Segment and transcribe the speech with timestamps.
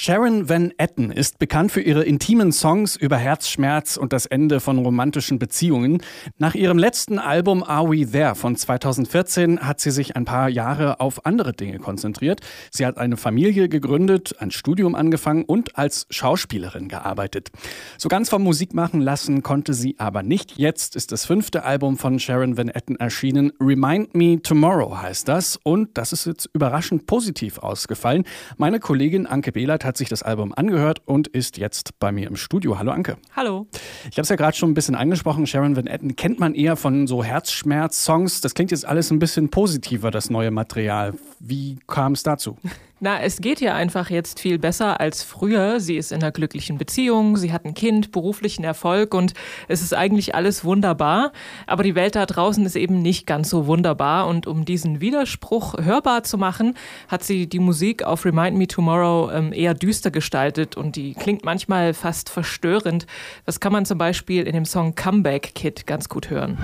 [0.00, 4.78] Sharon Van Etten ist bekannt für ihre intimen Songs über Herzschmerz und das Ende von
[4.78, 6.00] romantischen Beziehungen.
[6.38, 11.00] Nach ihrem letzten Album Are We There von 2014 hat sie sich ein paar Jahre
[11.00, 12.42] auf andere Dinge konzentriert.
[12.70, 17.50] Sie hat eine Familie gegründet, ein Studium angefangen und als Schauspielerin gearbeitet.
[17.98, 20.56] So ganz vom Musik machen lassen konnte sie aber nicht.
[20.58, 23.52] Jetzt ist das fünfte Album von Sharon Van Etten erschienen.
[23.60, 28.22] Remind Me Tomorrow heißt das und das ist jetzt überraschend positiv ausgefallen.
[28.58, 32.36] Meine Kollegin Anke Behlert hat sich das Album angehört und ist jetzt bei mir im
[32.36, 32.78] Studio.
[32.78, 33.16] Hallo Anke.
[33.34, 33.66] Hallo.
[34.10, 35.46] Ich habe es ja gerade schon ein bisschen angesprochen.
[35.46, 38.42] Sharon Van Etten kennt man eher von so Herzschmerz-Songs.
[38.42, 41.14] Das klingt jetzt alles ein bisschen positiver, das neue Material.
[41.40, 42.58] Wie kam es dazu?
[43.00, 45.78] Na, es geht ihr einfach jetzt viel besser als früher.
[45.78, 49.34] Sie ist in einer glücklichen Beziehung, sie hat ein Kind, beruflichen Erfolg und
[49.68, 51.30] es ist eigentlich alles wunderbar.
[51.68, 54.26] Aber die Welt da draußen ist eben nicht ganz so wunderbar.
[54.26, 56.74] Und um diesen Widerspruch hörbar zu machen,
[57.06, 61.44] hat sie die Musik auf Remind Me Tomorrow ähm, eher düster gestaltet und die klingt
[61.44, 63.06] manchmal fast verstörend.
[63.46, 66.58] Das kann man zum Beispiel in dem Song Comeback Kid ganz gut hören.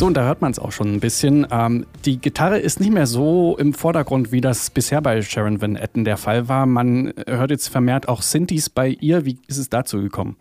[0.00, 1.46] So, und da hört man es auch schon ein bisschen.
[1.50, 5.76] Ähm, die Gitarre ist nicht mehr so im Vordergrund, wie das bisher bei Sharon Van
[5.76, 6.64] Etten der Fall war.
[6.64, 9.26] Man hört jetzt vermehrt auch Synthes bei ihr.
[9.26, 10.38] Wie ist es dazu gekommen?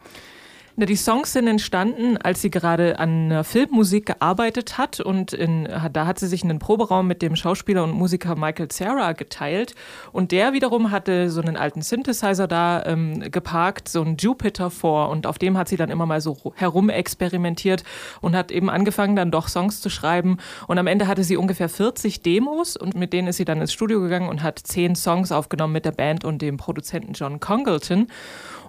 [0.79, 6.05] Na, die Songs sind entstanden, als sie gerade an Filmmusik gearbeitet hat und in, da
[6.05, 9.75] hat sie sich einen Proberaum mit dem Schauspieler und Musiker Michael Cera geteilt.
[10.13, 15.09] Und der wiederum hatte so einen alten Synthesizer da ähm, geparkt, so einen Jupiter vor.
[15.09, 17.83] Und auf dem hat sie dann immer mal so herumexperimentiert
[18.21, 20.37] und hat eben angefangen dann doch Songs zu schreiben.
[20.67, 23.73] Und am Ende hatte sie ungefähr 40 Demos und mit denen ist sie dann ins
[23.73, 28.07] Studio gegangen und hat zehn Songs aufgenommen mit der Band und dem Produzenten John Congleton.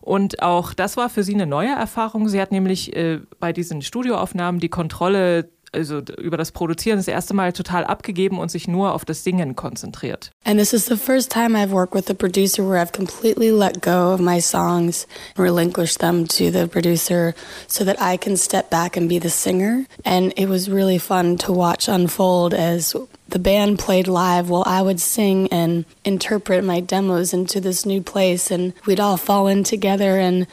[0.00, 1.99] Und auch das war für sie eine neue Erfahrung.
[2.08, 7.34] Sie hat nämlich äh, bei diesen Studioaufnahmen die Kontrolle also über das Produzieren das erste
[7.34, 10.32] Mal total abgegeben und sich nur auf das Singen konzentriert.
[10.44, 13.80] And this is the first time I've worked with a producer where I've completely let
[13.82, 15.06] go of my songs
[15.36, 17.34] and relinquished them to the producer
[17.68, 19.86] so that I can step back and be the singer.
[20.04, 22.96] And it was really fun to watch unfold as
[23.28, 28.02] the band played live while I would sing and interpret my demos into this new
[28.02, 28.50] place.
[28.50, 30.48] And we'd all fall in together and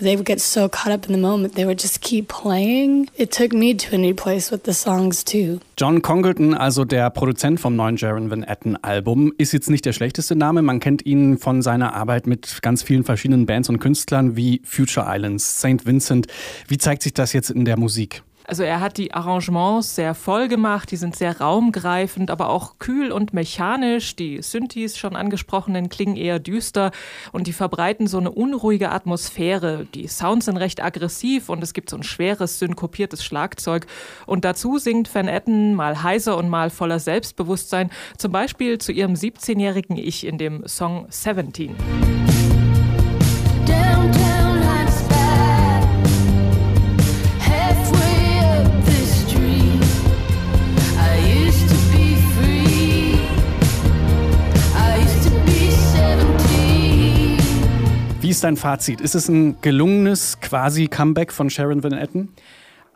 [0.00, 3.08] they would get so caught up in the moment, they would just keep playing.
[3.16, 5.60] It took me to a new place with the songs too.
[5.76, 9.92] John Congleton, also der Produzent vom neuen Jaron Van Etten Album, ist jetzt nicht der
[9.92, 10.62] schlechteste Name.
[10.62, 15.06] Man kennt ihn von seiner Arbeit mit ganz vielen verschiedenen Bands und Künstlern wie Future
[15.08, 15.86] Islands, St.
[15.86, 16.26] Vincent.
[16.68, 18.22] Wie zeigt sich das jetzt in der Musik?
[18.46, 23.10] Also er hat die Arrangements sehr voll gemacht, die sind sehr raumgreifend, aber auch kühl
[23.10, 24.14] und mechanisch.
[24.14, 26.92] Die Synthes schon angesprochenen klingen eher düster
[27.32, 29.86] und die verbreiten so eine unruhige Atmosphäre.
[29.94, 33.86] Die Sounds sind recht aggressiv und es gibt so ein schweres, synkopiertes Schlagzeug.
[34.26, 39.14] Und dazu singt Van Etten mal heiser und mal voller Selbstbewusstsein, zum Beispiel zu ihrem
[39.14, 41.74] 17-jährigen Ich in dem Song 17.
[58.36, 59.00] ist dein Fazit?
[59.00, 62.28] Ist es ein gelungenes quasi Comeback von Sharon Van Etten?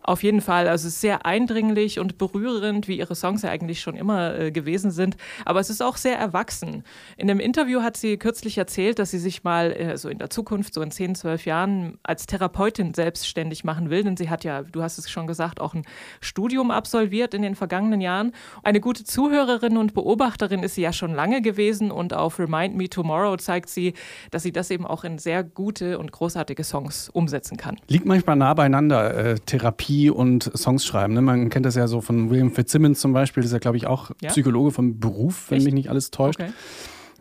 [0.03, 0.67] Auf jeden Fall.
[0.67, 4.51] Also es ist sehr eindringlich und berührend, wie ihre Songs ja eigentlich schon immer äh,
[4.51, 5.17] gewesen sind.
[5.45, 6.85] Aber es ist auch sehr erwachsen.
[7.19, 10.31] In einem Interview hat sie kürzlich erzählt, dass sie sich mal äh, so in der
[10.31, 14.03] Zukunft, so in 10, 12 Jahren, als Therapeutin selbstständig machen will.
[14.03, 15.85] Denn sie hat ja, du hast es schon gesagt, auch ein
[16.21, 18.33] Studium absolviert in den vergangenen Jahren.
[18.63, 21.91] Eine gute Zuhörerin und Beobachterin ist sie ja schon lange gewesen.
[21.91, 23.93] Und auf Remind Me Tomorrow zeigt sie,
[24.31, 27.77] dass sie das eben auch in sehr gute und großartige Songs umsetzen kann.
[27.89, 31.15] Liegt manchmal nah beieinander, äh, Therapie Therapie und Songs schreiben.
[31.15, 31.23] Ne?
[31.23, 33.87] Man kennt das ja so von William Fitzsimmons zum Beispiel, das ist ja, glaube ich,
[33.87, 34.31] auch ja?
[34.31, 35.65] Psychologe vom Beruf, wenn Echt?
[35.67, 36.41] mich nicht alles täuscht.
[36.41, 36.53] Okay.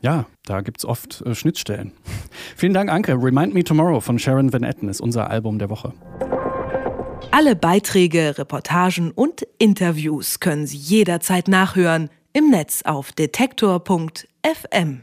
[0.02, 1.92] Ja, da gibt es oft äh, Schnittstellen.
[2.56, 3.14] Vielen Dank, Anke.
[3.14, 5.94] Remind Me Tomorrow von Sharon Van Etten ist unser Album der Woche.
[7.32, 15.02] Alle Beiträge, Reportagen und Interviews können Sie jederzeit nachhören im Netz auf detektor.fm.